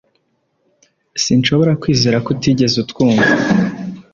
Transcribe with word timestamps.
Sinshobora 1.23 1.71
kwizera 1.81 2.17
ko 2.23 2.29
utigeze 2.35 2.75
utwumva 2.83 3.31